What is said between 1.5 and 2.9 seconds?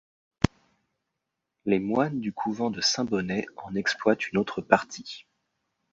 Les moines du couvent de